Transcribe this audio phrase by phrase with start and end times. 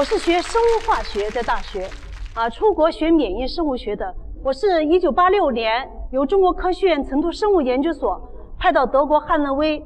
[0.00, 1.86] 我是学生物化学，在大学，
[2.34, 4.14] 啊，出国学免疫生物学的。
[4.42, 8.18] 我是一九八六年由中国科学院成都生物研究所
[8.58, 9.78] 派到德国汉诺威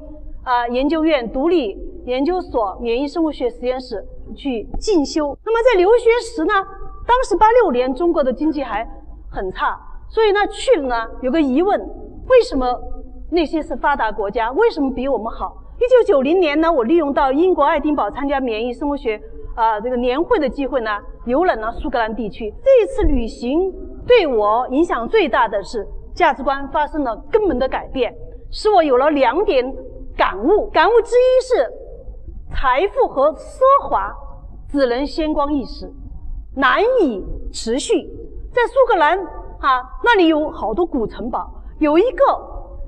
[0.45, 4.01] 啊研究院独立研究所免疫生物学实验室
[4.37, 5.37] 去进修。
[5.43, 6.53] 那么在留学时呢，
[7.05, 8.87] 当时八六年中国的经济还
[9.29, 11.77] 很差，所以呢去了呢有个疑问：
[12.29, 12.65] 为什么
[13.31, 15.57] 那些是发达国家，为什么比我们好？
[15.77, 19.21] 一九九零年呢，我利用到英国爱丁堡参加免疫生物学
[19.55, 20.91] 啊这个年会的机会呢，
[21.25, 22.53] 游览了苏格兰地区。
[22.63, 23.73] 这一次旅行。
[24.07, 28.13] 对我影响最大的是价值观发生了根本的改变，
[28.51, 29.65] 使我有了两点
[30.15, 30.69] 感悟。
[30.69, 34.13] 感悟之一是，财富和奢华
[34.69, 35.91] 只能先光一时，
[36.55, 37.95] 难以持续。
[38.53, 42.23] 在苏格兰啊，那里有好多古城堡，有一个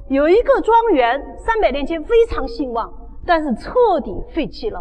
[0.09, 2.93] 有一个庄园，三百年前非常兴旺，
[3.25, 4.79] 但是彻底废弃了。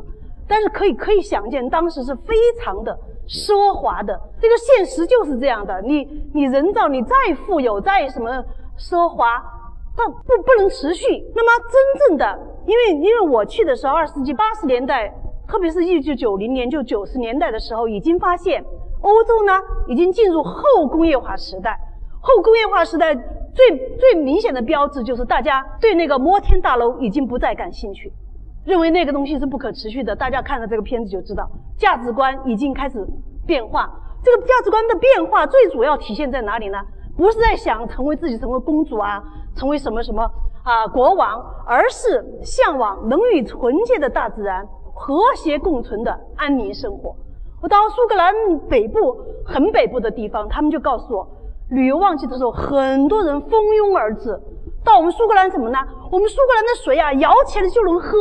[0.49, 2.99] 但是可以可以想见，当时是非常的。
[3.29, 8.31] 奢华的这个现实就是这样的，你你人造你再富有再什么
[8.79, 9.43] 奢华，
[9.97, 11.05] 它不不能持续。
[11.35, 12.39] 那么真正的，
[12.69, 15.13] 因为因为我去的时候，二十世纪八十年代，
[15.49, 18.65] 特别是一九九零年就九十年代的时候，已经发现
[19.01, 21.77] 欧洲呢已经进入后工业化时代。
[22.21, 28.13] 后工业化时代最最明显的标志就是大家对那个摩天大楼已经不再感兴趣。
[28.67, 32.99] 认为那个东西是不可持续的，大家看了这个片子就知道，价值观已经开始
[33.47, 33.89] 变化。
[34.25, 36.79] 这个价值观的变化最主要体现在哪里呢？
[37.17, 39.23] 不是在想成为自己成为公主啊，
[39.55, 40.23] 成为什么什么
[40.65, 47.15] 啊国王，而是向往能与纯洁的大自然和谐共存的安宁生活。
[47.63, 48.35] 我到苏格兰
[48.69, 51.27] 北部很北部的地方，他们就告诉我，
[51.71, 54.39] 旅游旺季的时候，很多人蜂拥而至。
[54.85, 55.79] 到我们苏格兰什么呢？
[56.11, 58.19] 我们苏格兰的水啊，舀起来就能喝。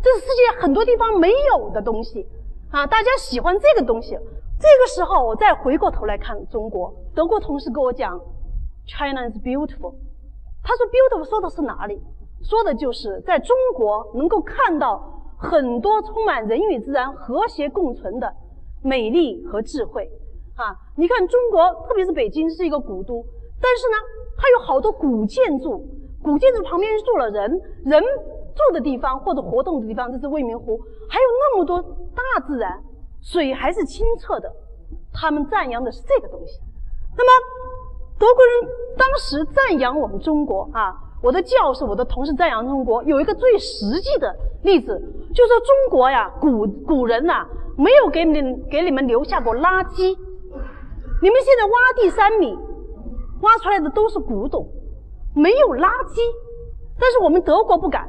[0.00, 2.26] 这是世界很多地方没有的东西
[2.70, 2.86] 啊！
[2.86, 4.10] 大家喜欢这个东西。
[4.60, 8.18] 这个时候，我再回过头来看中国，德国同事跟我讲
[8.86, 9.94] ，China is beautiful。
[10.62, 12.00] 他说 beautiful 说的是哪里？
[12.42, 15.02] 说的就是在中国能够看到
[15.36, 18.32] 很多充满人与自然和谐共存的
[18.82, 20.08] 美丽和智慧
[20.54, 20.76] 啊！
[20.96, 23.24] 你看中国，特别是北京是一个古都，
[23.60, 23.96] 但是呢，
[24.36, 25.84] 它有好多古建筑，
[26.22, 28.02] 古建筑旁边住了人，人。
[28.58, 32.82] 住的地方或者活动的地方，这是未名湖，还有那么多大自然，
[33.22, 34.50] 水还是清澈的。
[35.12, 36.60] 他们赞扬的是这个东西。
[37.16, 37.30] 那么
[38.18, 45.00] 德国人当时赞扬我们中国啊，我的教授、我的同事赞扬中国，有一个最实际的例子，
[45.34, 50.16] 就说中国呀，古古人呐，没有给你给你们留下过垃圾。
[51.20, 52.56] 你们现在挖地三米，
[53.42, 54.66] 挖出来的都是古董，
[55.34, 56.20] 没有垃圾。
[57.00, 58.08] 但是我们德国不敢。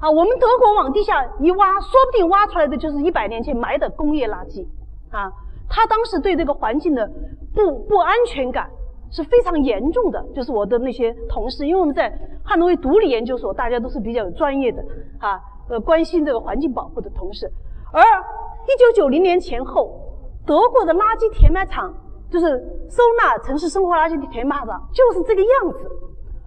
[0.00, 4.66] 啊，我们德国往地下一挖，说不定挖出来的就是一百年前埋的工业垃圾。
[5.10, 5.32] 啊，
[5.68, 7.10] 他当时对这个环境的
[7.54, 8.68] 不不安全感
[9.10, 10.22] 是非常严重的。
[10.34, 12.12] 就是我的那些同事，因为我们在
[12.44, 14.84] 汉诺威独立研究所，大家都是比较有专业的
[15.18, 15.40] 啊，
[15.70, 17.50] 呃，关心这个环境保护的同事。
[17.90, 19.98] 而一九九零年前后，
[20.44, 21.94] 德国的垃圾填埋场，
[22.30, 22.46] 就是
[22.90, 25.90] 收纳城市生活垃圾的填埋场，就是这个样子。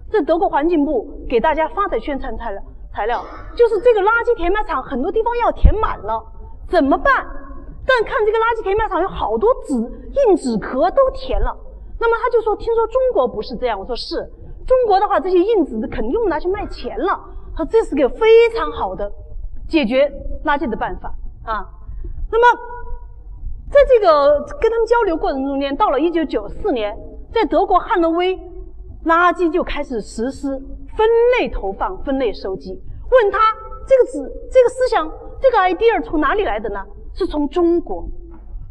[0.08, 2.62] 这德国环境部给大家发的宣传材料。
[2.92, 3.24] 材料
[3.56, 6.22] 就是这个垃圾填埋场，很多地方要填满了，
[6.68, 7.26] 怎么办？
[7.86, 11.56] 但看这个垃圾填埋场有好多纸硬纸壳都填了，
[11.98, 14.16] 那么他就说：“听说中国不是这样。”我说：“是
[14.66, 17.18] 中国的话，这些硬纸肯定用拿去卖钱了。”
[17.56, 19.10] 他说：“这是个非常好的
[19.66, 20.10] 解决
[20.44, 21.12] 垃圾的办法
[21.44, 21.66] 啊。”
[22.30, 22.60] 那么
[23.70, 26.96] 在这个跟他们交流过程中间，到了一九九四年，
[27.32, 28.36] 在德国汉诺威，
[29.04, 30.60] 垃圾就开始实施。
[30.96, 31.08] 分
[31.38, 32.80] 类投放、分类收集。
[33.10, 33.38] 问他
[33.86, 36.80] 这个字、这个思想、这个 idea 从哪里来的呢？
[37.12, 38.04] 是从中国，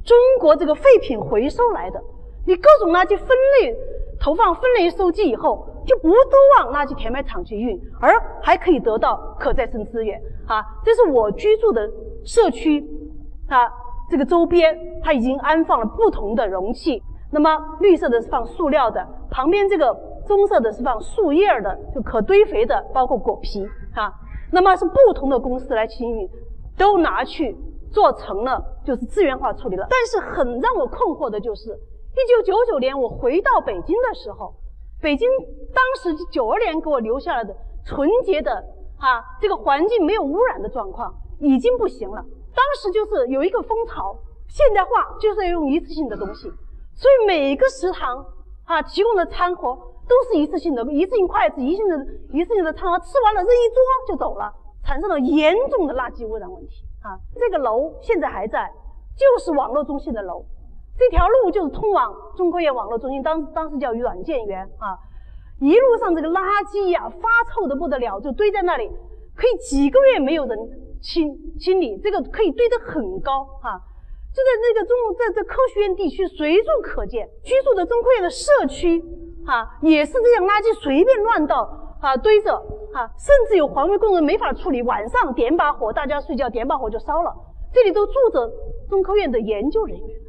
[0.05, 2.01] 中国这个废品回收来的。
[2.45, 3.27] 你各种垃圾分
[3.61, 3.75] 类
[4.17, 10.17] 投放、分类收集以后，就不都往垃圾填埋场去运，而还可以得到可再生资源
[10.47, 10.63] 啊！
[10.85, 11.91] 这是我居住的
[12.23, 12.81] 社区
[13.49, 13.67] 啊，
[14.09, 14.73] 这个周边
[15.03, 17.03] 它已经安放了不同的容器。
[17.31, 20.08] 那么绿色的是放塑料的，旁边这个。
[20.29, 23.65] 棕色的是放树叶的，就可堆肥的，包括果皮
[23.95, 24.13] 啊。
[24.51, 26.29] 那么是不同的公司来清运，
[26.77, 27.57] 都拿去
[27.91, 29.87] 做成了，就是资源化处理了。
[29.89, 34.53] 但是很让我困惑的就是，一九九九年我回到北京的时候，
[35.01, 35.27] 北京
[35.73, 37.51] 当时九二年给我留下来的
[37.83, 38.51] 纯洁的
[38.99, 42.23] 啊，这个环境没有污染的状况已经不行了。
[42.53, 44.15] 当时就是有一个风潮，
[44.47, 44.89] 现代化
[45.19, 46.43] 就是要用一次性的东西，
[46.93, 48.23] 所以每个食堂
[48.65, 49.75] 啊提供的餐盒。
[50.09, 53.77] 都是一次性的，一次性筷子，一次性的，一次性的餐盒，吃完了扔一桌
[54.07, 54.51] 就走了，
[54.83, 57.13] 产生了严重的垃圾污染问题啊！
[57.35, 58.67] 这个楼现在还在，
[59.15, 60.43] 就是网络中心的楼。
[60.97, 64.97] 这条路就是通往中科院网络中心，当当时叫软件园啊。
[65.61, 68.87] 一路上这个垃圾呀，发臭的不得了，就堆在那里，
[69.35, 70.57] 可以几个月没有人
[71.01, 73.77] 清清理，这个可以堆得很高啊。
[74.31, 79.03] 就在那个中，在这科学院地区随处可见，居住的中科院的社区
[79.45, 82.53] 啊，也是这样，垃圾随便乱倒啊，堆着
[82.93, 87.33] 啊，甚至有环卫工人没法处理，晚上点把火，大家睡觉点把火就烧了。
[87.73, 88.51] 这里都住着
[88.89, 90.19] 中科院的研究人员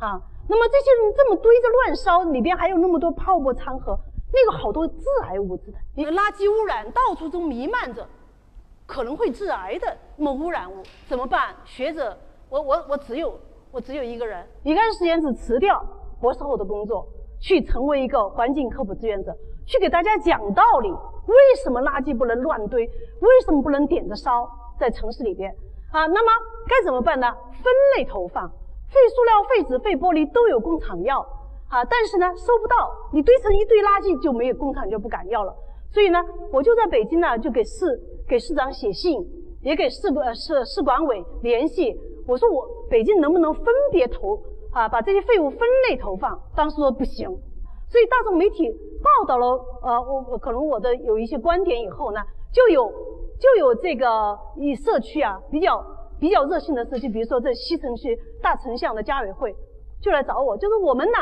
[0.00, 0.20] 啊。
[0.48, 3.98] 那么这些人这么堆着乱烧，里边还有那么多泡沫餐盒。
[4.30, 8.06] 那个好多致癌物质的，那个垃圾污染到处都弥漫着，
[8.86, 11.54] 可能会致癌的那么污染物怎么办？
[11.64, 12.14] 学者，
[12.50, 13.40] 我我我只有
[13.70, 15.82] 我只有一个人，一开实验室辞掉
[16.20, 17.08] 博士后的工作，
[17.40, 19.34] 去成为一个环境科普志愿者，
[19.66, 20.90] 去给大家讲道理。
[20.90, 22.84] 为什么垃圾不能乱堆？
[22.86, 24.48] 为什么不能点着烧？
[24.78, 25.50] 在城市里边
[25.92, 26.32] 啊，那么
[26.66, 27.26] 该怎么办呢？
[27.62, 31.20] 分类投放，废塑料、废纸、废玻璃都有工厂要。
[31.68, 35.54] 啊，但是呢，收不到，你堆成一堆垃圾就没有工厂就不敢要了。
[35.90, 36.18] 所以呢，
[36.50, 39.20] 我就在北京呢，就给市给市长写信，
[39.60, 41.94] 也给市呃市市管委联系。
[42.26, 44.40] 我说我北京能不能分别投
[44.72, 46.40] 啊，把这些废物分类投放？
[46.54, 47.28] 当时说不行。
[47.90, 49.46] 所以大众媒体报道了，
[49.82, 52.20] 呃，我我可能我的有一些观点以后呢，
[52.52, 52.90] 就有
[53.40, 55.84] 就有这个以社区啊比较
[56.20, 59.54] 比较热心的社区，比如说在西城区大城巷的家委会
[60.00, 61.18] 就来找我，就是我们呢。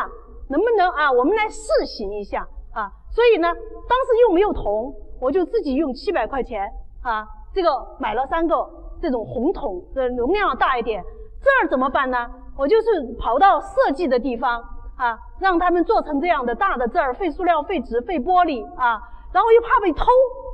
[0.49, 1.10] 能不能啊？
[1.10, 2.88] 我们来试行一下啊！
[3.10, 6.70] 所以呢，当时又没有铜，我就自己用七百块钱
[7.02, 7.69] 啊，这个
[7.99, 8.54] 买了三个
[9.02, 11.02] 这种红桶，的容量大一点。
[11.42, 12.31] 这儿怎么办呢？
[12.56, 14.61] 我就是跑到设计的地方
[14.97, 19.00] 啊，让他们做成这样的大的字儿，废塑料、废纸、废玻璃啊。
[19.32, 20.06] 然后又怕被偷，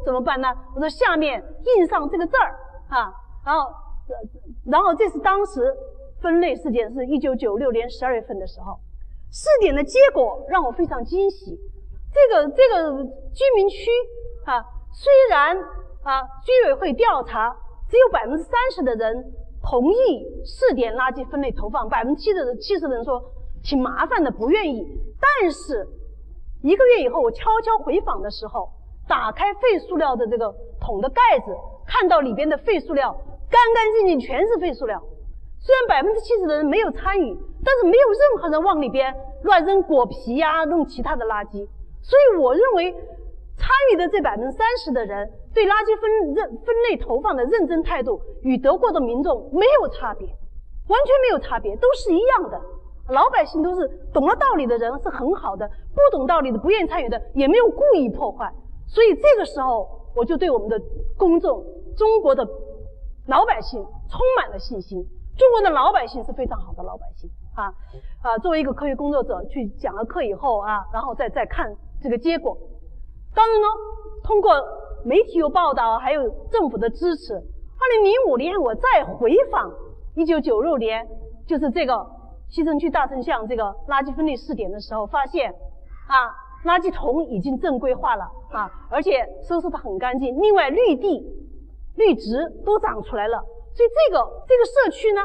[0.04, 0.48] 怎么办呢？
[0.74, 2.50] 我说下面印上这个字儿
[2.88, 3.12] 啊，
[3.46, 3.70] 然后，
[4.66, 5.72] 然后这是当时
[6.20, 8.76] 分类事件，是一九九六年十二月份的时候。
[9.30, 11.56] 试点的结果让我非常惊喜。
[12.12, 13.90] 这个这个居民区
[14.44, 14.60] 啊，
[14.92, 15.56] 虽然
[16.02, 17.54] 啊居委会调查
[17.88, 23.22] 只有百分之三十的人同意试点垃圾分类投放，百分之七十的七十的人说
[23.62, 24.84] 挺麻烦的不愿意。
[25.20, 25.86] 但是
[26.62, 28.68] 一个月以后，我悄悄回访的时候，
[29.08, 31.56] 打开废塑料的这个桶的盖子，
[31.86, 33.12] 看到里边的废塑料
[33.48, 35.00] 干干净净，全是废塑料。
[35.60, 39.14] 虽然百分之七十的人没有参与，但是没有任何人往里边
[39.44, 41.64] 乱扔果皮呀，弄其他的垃圾。
[42.02, 42.92] 所以我认为，
[43.56, 50.26] 参与的这百分之三十的人对垃圾分认分类投放的认真态度，与德国的民众没有差别，
[50.88, 52.60] 完全没有差别，都是一样的。
[53.08, 58.52] 老百姓都是懂了道理的人是很好的，不懂道理的、不愿意参与的也没有故意破坏。
[58.86, 60.80] 所以这个时候，我就对我们的
[61.16, 61.64] 公众、
[61.96, 62.46] 中国的
[63.26, 65.04] 老百姓充满了信心。
[65.36, 67.72] 中国的老百姓是非常好的老百姓啊
[68.22, 68.38] 啊！
[68.38, 72.56] 作为一个科学工作者，去讲了课以后啊，然后再再看这个结果。
[73.34, 73.66] 当然呢，
[74.22, 74.52] 通过
[75.04, 77.34] 媒体有报道，还有政府的支持。
[77.34, 79.68] 二零零五年，我再回访
[80.14, 81.04] 一九九六年，
[81.46, 82.06] 就是这个
[82.48, 86.30] 西城区大城巷这个垃圾分类试点的时候，发现啊，
[86.64, 90.40] 垃圾桶已经正规化了啊，而且收拾的很干净。
[90.40, 91.20] 另外，绿地、
[91.96, 93.38] 绿植都长出来了。
[93.74, 95.20] 所以这个这个社区呢，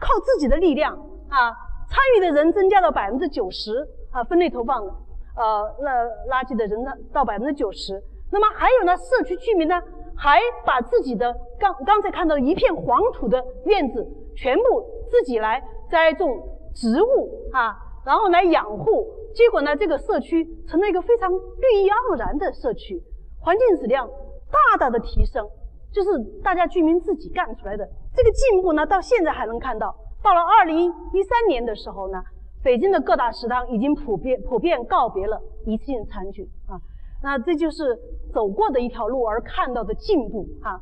[0.00, 0.94] 靠自己的力量
[1.28, 1.52] 啊，
[1.90, 5.90] 参与的人增加到百分之九十啊，分类投放呃那
[6.30, 8.02] 垃圾的人呢到百分之九十。
[8.30, 9.80] 那么还有呢，社区居民呢
[10.16, 14.06] 还把自己的刚刚才看到一片黄土的院子，
[14.36, 16.28] 全部自己来栽种
[16.74, 19.06] 植物啊，然后来养护。
[19.34, 23.02] 结果呢，这个社区成了一个非常绿意盎然的社区，
[23.38, 24.08] 环境质量
[24.50, 25.46] 大大的提升。
[25.92, 26.10] 就是
[26.42, 29.94] 大家居民自己干出来的这个进步呢，到现在还能看到。
[30.22, 32.20] 到了二零一三年的时候呢，
[32.62, 36.76] 北京的各大食堂已经普遍普遍告别了一次性餐具啊。
[37.22, 37.98] 那这就是
[38.32, 40.80] 走过的一条路而看到的进步啊。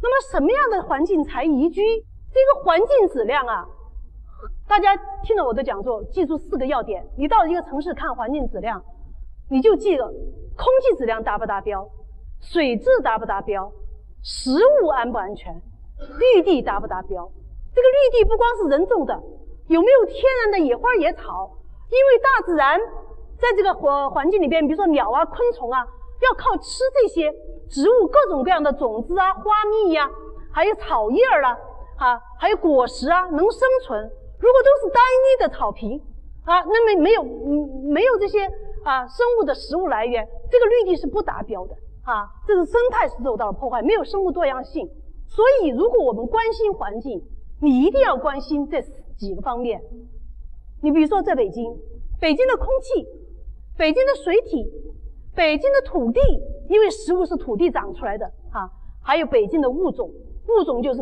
[0.00, 1.82] 那么什么样的环境才宜居？
[2.30, 3.66] 这个环境质量啊，
[4.68, 7.04] 大家听了我的讲座，记住四个要点。
[7.16, 8.84] 你到一个城市看环境质量，
[9.50, 11.88] 你就记得空气质量达不达标，
[12.40, 13.72] 水质达不达标。
[14.22, 14.50] 食
[14.82, 15.54] 物安不安全？
[16.18, 17.28] 绿地达不达标？
[17.74, 19.14] 这个绿地不光是人种的，
[19.68, 21.50] 有没有天然的野花野草？
[21.90, 22.78] 因为大自然
[23.38, 25.86] 在这个环环境里边，比如说鸟啊、昆虫啊，
[26.20, 27.32] 要靠吃这些
[27.68, 30.10] 植物各种各样的种子啊、花蜜呀，
[30.52, 31.56] 还有草叶儿啦，
[31.96, 34.02] 啊，还有果实啊，能生存。
[34.38, 36.00] 如果都是单一的草坪
[36.44, 38.44] 啊，那么没有嗯没有这些
[38.84, 41.74] 啊生物的食物来源，这个绿地是不达标的。
[42.04, 44.88] 啊，这是生态是受到了破坏，没有生物多样性。
[45.26, 47.22] 所以，如果我们关心环境，
[47.60, 48.80] 你一定要关心这
[49.18, 49.78] 几个方面。
[50.80, 51.70] 你比如说在北京，
[52.18, 53.06] 北京的空气、
[53.78, 54.68] 北京的水体、
[55.36, 56.20] 北京的土地，
[56.68, 58.68] 因为食物是土地长出来的啊，
[59.00, 60.10] 还有北京的物种，
[60.48, 61.00] 物种就是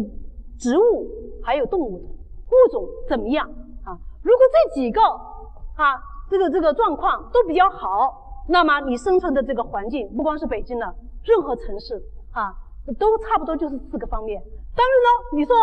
[0.59, 1.09] 植物
[1.43, 3.49] 还有动物物种怎么样
[3.83, 3.97] 啊？
[4.23, 5.97] 如果这几个啊，
[6.31, 11.95] 这个这个状况都比较好，那么你生存的这个环境，不光是北京了，任何城市
[12.33, 12.53] 啊，
[12.99, 14.39] 都差不多就是四个方面。
[14.77, 15.57] 当然了，你说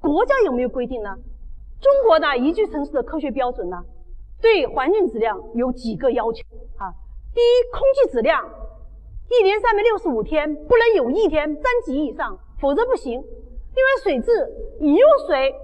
[0.00, 1.14] 国家有没有规定呢？
[1.80, 3.76] 中国的宜居城市的科学标准呢，
[4.44, 6.44] 对环境质量有几个要求
[6.76, 6.92] 啊？
[7.32, 8.44] 第一，空气质量，
[9.30, 13.12] 一年三百六十五天不能有一天三级以上，否则不行。
[13.18, 14.30] 另外，水质，
[14.80, 15.54] 饮用水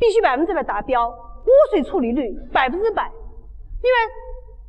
[0.00, 3.12] 必须百分之百达标，污水处理率百分之百。
[3.82, 3.98] 另外，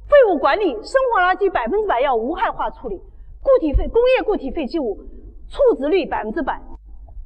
[0.10, 4.98] 废物管理，生活垃圾百分之百要无害化处理，固体废工业固体废弃物
[5.48, 6.62] 处置率百分之百。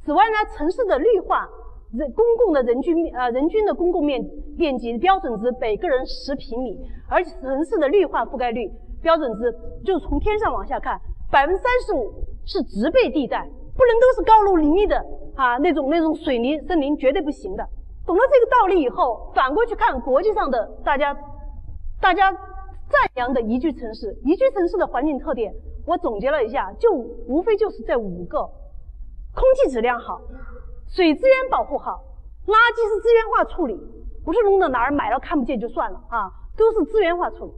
[0.06, 1.50] 此外呢，城市的绿化。
[1.92, 4.22] 人公共的人均面呃人均的公共面
[4.56, 6.78] 面积标准值每个人十平米，
[7.10, 8.70] 而且城市的绿化覆盖率
[9.02, 9.52] 标准值
[9.84, 11.00] 就从天上往下看，
[11.32, 12.14] 百分之三十五
[12.46, 15.04] 是植被地带，不能都是高楼林立的
[15.36, 17.68] 啊那种那种水泥森林绝对不行的。
[18.06, 21.16] 懂了这个道理以后，反过去看国际上的大家
[22.00, 25.52] 大家赞扬的宜居城市，宜居城市的环境特点，
[25.88, 28.40] 我总结了一下，就无非就是这五个：
[29.34, 30.22] 空气质量好。
[30.90, 32.02] 水资源保护好，
[32.48, 33.80] 垃圾是资源化处理，
[34.26, 37.52] 不是扔到哪儿买了看不见就算了啊，都是资源化处理。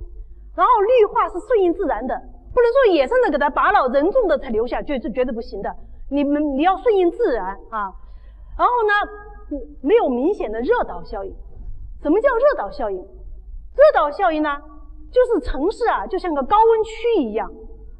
[0.53, 2.13] 然后绿化是顺应自然的，
[2.53, 5.73] 不能说野生的给它拔了，人种的才留下，绝是绝对不行的。
[6.09, 7.87] 你们你要顺应自然啊。
[8.57, 11.33] 然后呢，没有明显的热岛效应。
[12.03, 12.97] 什么叫热岛效应？
[12.99, 14.49] 热岛效应呢，
[15.09, 17.49] 就是城市啊，就像个高温区一样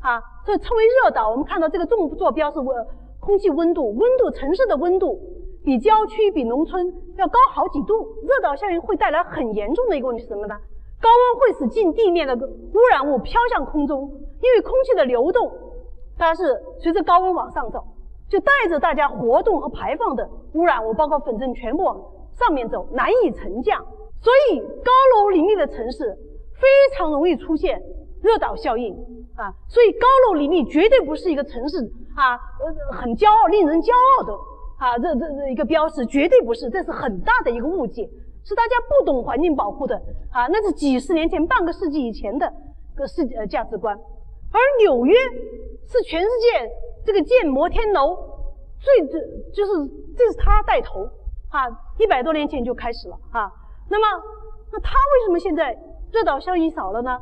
[0.01, 1.29] 啊，这称为热岛。
[1.29, 2.85] 我们看到这个纵坐标是温。
[3.22, 5.18] 空气温度，温度，城市的温度
[5.63, 7.94] 比郊区、比农村要高好几度。
[8.24, 10.56] 热岛效应会带来很严重的一个问题是什么呢？
[11.00, 14.01] 高温会使近地面的污染物飘向空中，
[14.42, 15.51] 因为空气的流动，
[16.18, 17.84] 它是随着高温往上走，
[18.28, 21.96] 就带着大家活动和排放的污染物，包括粉尘，全部往
[22.34, 23.86] 上面走，难以沉降。
[24.20, 26.18] 所以，高楼林立的城市
[26.60, 27.82] 非常容易出现
[28.22, 28.96] 热岛效应
[29.41, 29.53] 啊。
[29.67, 31.77] 所以，高楼林立绝对不是一个城市。
[32.13, 34.33] 啊，呃，很骄傲，令人骄傲的
[34.77, 38.03] 啊，这这这一个标识绝对不是，这是很大的一个误解，
[38.43, 39.95] 是大家不懂环境保护的
[40.29, 42.51] 啊，那是几十年前、半个世纪以前的
[42.95, 43.95] 个世呃价值观。
[43.95, 45.15] 而纽约
[45.88, 46.69] 是全世界
[47.05, 48.13] 这个建摩天楼
[48.77, 49.21] 最最
[49.53, 49.71] 就是
[50.17, 51.07] 这是他带头
[51.50, 51.65] 啊，
[51.98, 53.50] 一百多年前就开始了啊。
[53.89, 54.24] 那么，
[54.74, 55.74] 那他为什么现在
[56.12, 57.17] 热岛效应少了呢？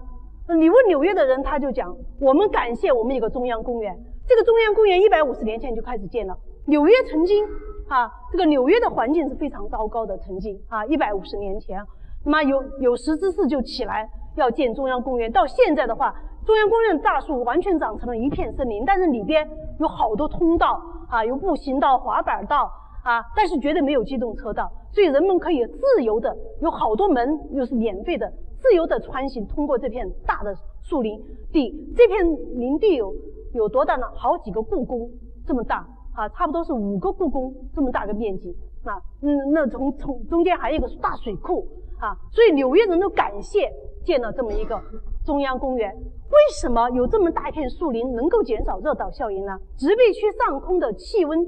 [0.56, 3.96] 你问纽约的人，他就讲，我们感谢我们有个中央公园。
[4.27, 6.36] 这个中央公园一百五十年前就开始建了。
[6.65, 7.46] 纽约曾经
[7.88, 11.79] 啊，这个纽约的环境是非常糟糕的，曾经啊，一百五十年前，
[12.25, 15.32] 那么有有识之士就起来要建中央公园。
[15.32, 16.13] 到现在的话，
[16.46, 19.48] 中央公园大树完全长成了一片森林，但是里边
[19.79, 22.72] 有好多通道啊，有步行道、滑板道
[23.03, 31.19] 啊，但是绝对没有机动车道，所以人们可以自由的，有好多门又是免费的，自由的穿行通过这片大的树林
[31.51, 31.93] 地。
[31.95, 32.25] 这片
[32.59, 33.13] 林地有。
[33.51, 34.05] 有多大呢？
[34.13, 35.09] 好几个故宫
[35.43, 35.77] 这么大
[36.13, 38.93] 啊，差不多是五个故宫这么大个面积啊。
[39.23, 41.67] 嗯，那从从中间还有一个大水库
[41.99, 43.67] 啊，所以纽约人都感谢
[44.05, 44.79] 建了这么一个
[45.25, 45.91] 中央公园。
[45.91, 49.57] 为什么有这么大一片树林能够减少热岛效应呢？
[49.75, 51.39] 植被区上空的气温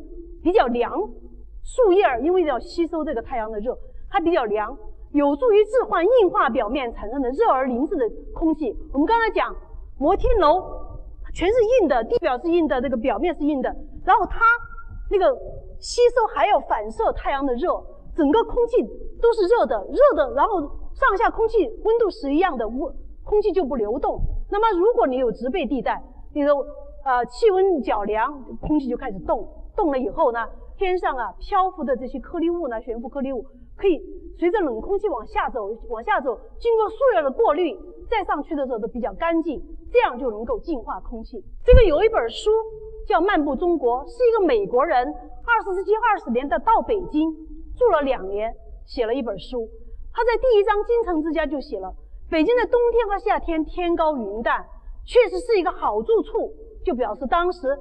[0.41, 0.91] 比较凉，
[1.63, 3.77] 树叶因为要吸收这个太阳的热，
[4.09, 4.75] 它比较凉，
[5.13, 8.75] 有助于置换硬化表面产生的热而凝滞的空气。
[8.93, 9.55] 我们刚才讲
[9.97, 10.89] 摩天楼。
[11.33, 14.41] 全是硬的，地表是硬的，这个表面是硬的，然后它
[15.09, 15.33] 那个
[15.79, 17.69] 吸收还要反射太阳的热，
[18.13, 18.83] 整个空气
[19.21, 24.19] 都是热的，热的，然后上下空气温度是一样的，温空气就不流动。
[24.51, 26.03] 那么如果你有植被地带，
[26.33, 26.53] 你的
[27.05, 33.45] 呃气温较凉，空气就开始动，动了以后呢，天上啊漂浮的这些颗粒物呢，悬浮颗粒物
[33.81, 34.00] 可以
[34.38, 37.75] 随着冷空气往下走，往下走，经过树叶的过滤。
[38.11, 39.57] 再上去的时候都比较干净，
[39.89, 41.41] 这样就能够净化空气。
[41.63, 42.51] 这个有一本书
[43.07, 47.31] 叫《漫步中国》，是一个美国人，二十世纪二十年代到北京
[47.77, 48.53] 住了两年，
[48.85, 49.65] 写了一本书。
[50.13, 51.88] 他在第一章《京城之家》就写了，
[52.29, 54.59] 北京的冬天和夏天天高云淡，
[55.05, 56.51] 确实是一个好住处，
[56.83, 57.79] 就表示当时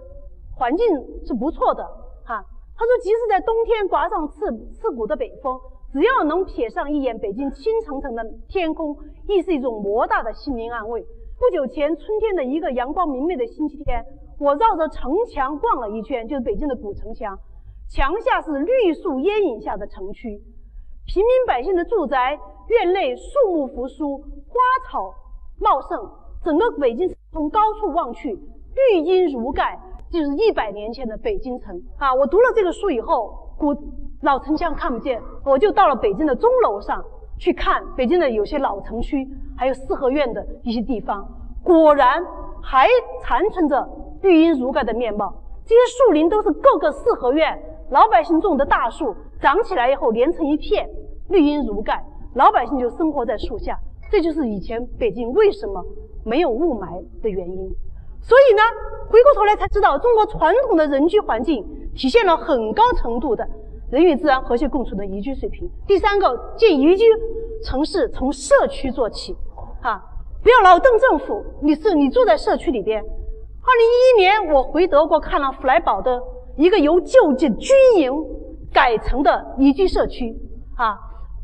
[0.54, 0.86] 环境
[1.26, 1.82] 是不错的。
[2.24, 2.38] 哈，
[2.78, 4.46] 他说，即使在冬天刮上刺
[4.78, 5.58] 刺骨的北风。
[5.92, 11.02] 只要能瞥上一眼北京青澄澄的天空，亦是一种莫大的心灵安慰。
[11.02, 14.04] 不久前，春天的一个阳光明媚的星期天，
[14.38, 17.36] 我绕着城墙逛了一圈，就是北京的古城墙。
[17.88, 20.28] 墙下是绿树烟影下的城区，
[21.06, 24.54] 平民百姓的住宅院内树木扶疏，花
[24.86, 25.12] 草
[25.58, 25.98] 茂盛，
[26.44, 29.76] 整个北京从高处望去，绿荫如盖，
[30.12, 32.14] 就是一百年前的北京城啊！
[32.14, 33.74] 我读了这个书以后，古
[34.22, 37.02] 老城墙看不见，我就到了北京的钟楼上
[37.38, 41.26] 去看北京的有些老城区，还有四合院的一些地方，
[41.62, 42.22] 果然
[42.62, 42.86] 还
[43.22, 43.88] 残存着
[44.20, 45.34] 绿荫如盖的面貌。
[45.64, 47.58] 这些树林都是各个四合院
[47.90, 50.86] 老百姓种的大树，长起来以后连成一片，
[51.28, 53.78] 绿荫如盖，老百姓就生活在树下。
[54.10, 55.82] 这就是以前北京为什么
[56.24, 57.56] 没有雾霾的原因。
[58.20, 58.62] 所以呢，
[59.08, 63.48] 回过头来才知道，中国传统的人居环境体现了很高程度的
[63.90, 65.68] 人与自然和谐共处的宜居水平。
[65.86, 67.04] 第三个，建宜居
[67.64, 69.36] 城市从社区做起，
[69.82, 70.00] 啊，
[70.42, 73.00] 不要老瞪政府，你是你住在社区里边。
[73.00, 76.22] 二零一一年，我回德国看了弗莱堡的
[76.56, 78.12] 一个由旧的军营
[78.72, 80.34] 改成的宜居社区，
[80.76, 80.96] 啊，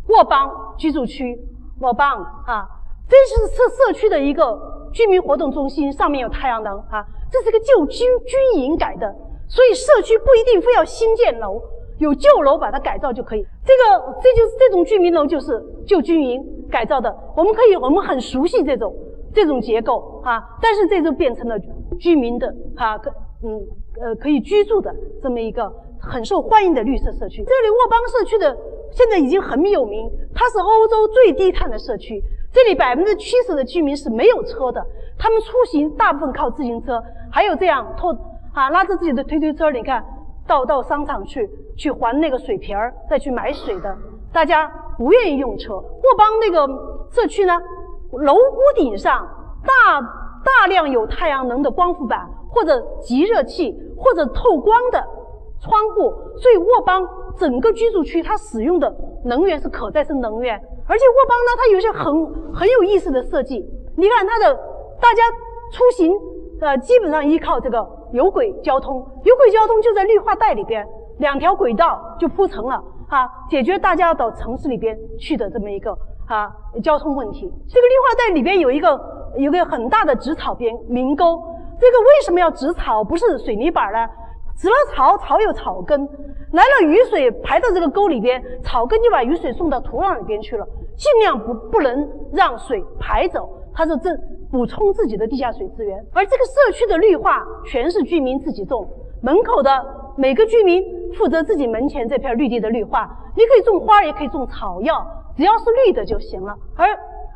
[0.08, 0.48] 沃邦
[0.78, 1.36] 居住区，
[1.80, 2.64] 沃邦啊，
[3.08, 4.56] 这是社社区的一个
[4.92, 9.12] 居民活动中心，上面有太阳能啊，这是个旧军军营改的，
[9.48, 11.60] 所以社区不一定非要新建楼，
[11.98, 13.46] 有旧楼把它改造就可以。
[13.64, 18.94] 这个这就是这种居民楼就是旧军营改造的，我们可以我们很熟悉这种
[19.34, 21.56] 这种结构啊，但是这就变成了。
[21.98, 23.10] 居民的啊，可
[23.42, 23.58] 嗯
[24.02, 27.42] 呃可以居住的这么一个很受欢迎的绿色社区。
[27.42, 28.54] 这里沃邦社区的
[28.90, 32.22] 现在已经很有名，它是欧洲最低碳的社区。
[32.52, 34.84] 这里百分之七十的居民是没有车的，
[35.16, 38.14] 他们出行大部分靠自行车，还有这样拖
[38.52, 40.04] 啊拉着自己的推推车，你看
[40.46, 43.96] 到到商场去去还那个水瓶儿，再去买水的，
[44.32, 45.74] 大家不愿意用车。
[45.74, 46.66] 沃邦那个
[47.10, 47.60] 社区呢，
[48.12, 49.26] 楼屋顶上
[49.62, 50.23] 大。
[50.47, 55.04] 大量有太阳能的光伏板，或者集热器，或者透光的
[55.60, 57.04] 窗户，所以沃邦
[57.36, 58.94] 整个居住区它使用的
[59.25, 60.54] 能源是可再生能源。
[60.86, 63.58] 而且沃邦呢，它有些很很有意思的设计。
[63.97, 64.54] 你看它的
[65.00, 65.23] 大家
[65.73, 66.12] 出行，
[66.60, 70.86] 呃，基本上依靠这个有轨交通，有轨交通就在绿化带里边，
[71.19, 72.75] 两条轨道就铺成了
[73.08, 75.90] 啊，解决大家到城市里边去的这么一个
[76.28, 76.50] 啊
[76.82, 77.40] 交通问题。
[77.69, 79.16] 这个绿化带里边有一个。
[79.36, 81.36] 有个很大的植草边明沟，
[81.78, 83.04] 这个为什么要植草？
[83.04, 83.99] 不是水泥板呢？
[84.56, 86.08] 植了草，草有草根，
[86.52, 90.66] 来了雨水排到这个沟里边，草根就把雨水送到土壤里边去了，
[90.97, 94.08] 尽量不不能让水排走，它是这
[94.56, 96.02] 补充自己的地下水资源。
[96.14, 98.88] 而这个社区的绿化全是居民自己种，
[99.23, 99.71] 门口的
[100.16, 106.54] 每个居民负责自己门前这片绿地的绿化，你可以种花，也可以种草药，只要是绿的就行了。
[106.75, 106.86] 而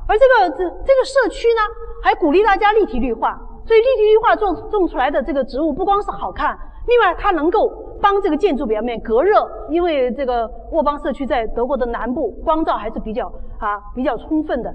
[0.09, 1.61] 而这个这这个社区呢，
[2.03, 13.27] 还鼓励大家立体绿化，所以立体绿化种种出来的这个植物不光是好看，另外它能够帮这个建筑表面隔热，因为这个沃邦社区在德国的南部，光照还是比较
[13.59, 14.73] 啊比较充分的。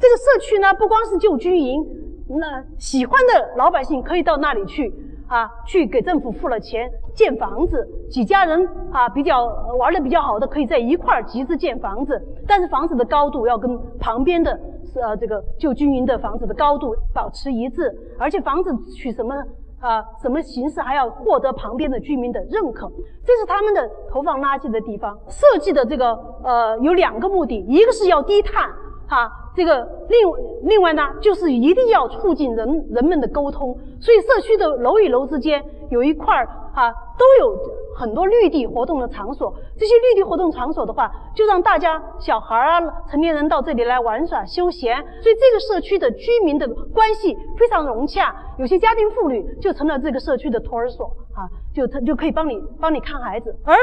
[0.00, 1.84] 这个社区呢，不光是旧军营，
[2.28, 4.92] 那喜欢的老百姓可以到那里去。
[5.28, 9.44] 啊，去给政府付了钱建房子，几家人啊比较
[9.78, 12.18] 玩的比较好的，可以在一块儿集资建房子。
[12.46, 14.58] 但是房子的高度要跟旁边的
[14.94, 19.34] 呃这个旧军营的房子的高度保持一致，而且房子取什么
[19.80, 22.90] 啊什么形式还要获得旁边的居民的认可。
[23.22, 28.66] 这是他们的投放垃圾的地方设计的这个呃有两个目的，一个是要低碳
[29.08, 29.30] 哈。
[29.56, 37.58] 这个另另外呢，就是一定要促进人人们的沟通，所以社区的楼与楼之间有一块儿啊，都有
[37.96, 39.52] 很多绿地活动的场所。
[39.76, 44.94] 这些绿地活动场所的话，就让大家小孩儿啊、成年人到这里来玩耍休闲。
[45.20, 53.52] 所以这个社区的居民的关系非常融洽，有些家庭妇女就成了这个社区的托儿所啊，就他就可以帮你帮你看孩子。
[53.64, 53.74] 而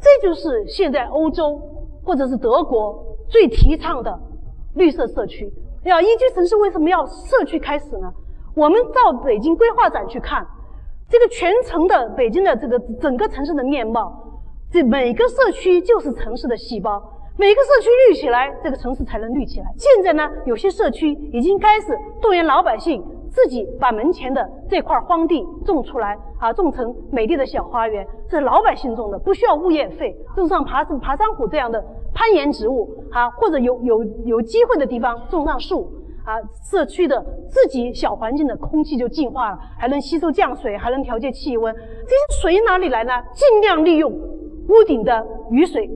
[0.00, 1.60] 这就是现在欧洲
[2.02, 4.18] 或者是德国最提倡的。
[4.78, 8.10] 绿色社区，要宜居城市为什么要社区开始呢？
[8.54, 10.46] 我们到北京规划展去看，
[11.08, 17.02] 这个全城的北京的这个整个城市的面貌，这每个社区就是城市的细胞，
[17.36, 19.66] 每个社区绿起来，这个城市才能绿起来。
[19.76, 21.86] 现在呢，有些社区已经开始
[22.22, 31.84] 动员老百姓自己把门前的这块荒地种出来，啊，种成美丽的小花园，这是老百姓种的，不需要物业费，种上爬山爬山虎这样的。
[32.18, 35.88] 攀岩植物啊，或者有有有机会的地方种上树
[36.24, 36.34] 啊，
[36.68, 41.72] 社区的自己小环境的空气就净化了，还能吸收降水，还能调节气温。
[41.72, 43.12] 这些水哪里来呢？
[43.32, 45.88] 尽量利用屋顶的雨水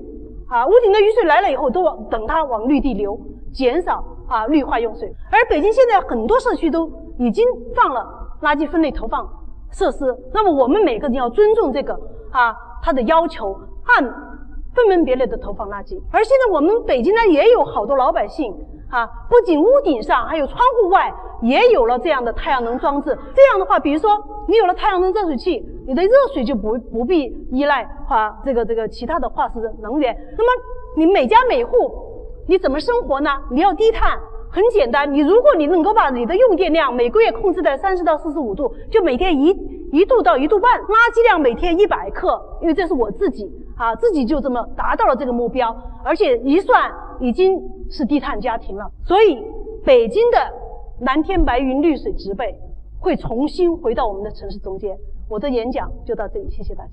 [0.49, 3.19] 啊，屋顶的雨水来了以后，都往等它往绿地流，
[3.53, 5.13] 减少啊绿化用水。
[5.29, 8.07] 而北京现在很多社区都已经放了
[8.43, 9.29] 垃圾分类投放
[9.73, 11.95] 设施，那么我们每个人要尊重这个
[12.31, 13.59] 啊它的要求，
[13.97, 14.32] 按。
[14.75, 16.01] 分门别类的投放垃圾。
[16.11, 18.55] 而现在我们北京呢，也有好多老百姓
[18.91, 23.17] 啊，不仅屋顶上，还有窗户外也有了这样的太阳能装置。
[23.35, 24.11] 这样的话，比如说
[24.49, 30.17] 你有了太阳能热水器，你的热水就不不必依赖化这个这个其他的化石能源。
[30.37, 30.63] 那么
[30.97, 31.75] 你每家每户
[32.49, 33.31] 你怎么生活呢？
[33.51, 34.19] 你要低碳。
[34.55, 39.49] 很简单，你如果你能够把你的用电量每个月控制在三十到四十五度，就每天一
[39.91, 48.91] 一度到一度半，垃圾量每天一百克，因为这是我自己啊，自己就这么达到了这个目标，而且一算已经是低碳家庭了。
[49.05, 49.43] 所以，
[49.85, 50.39] 北京的
[51.01, 52.55] 蓝天白云、绿水植被
[53.01, 54.97] 会重新回到我们的城市中间。
[55.29, 56.91] 我的演讲就到这里，谢谢大家。